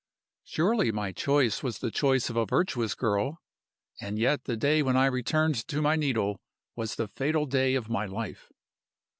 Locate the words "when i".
4.81-5.05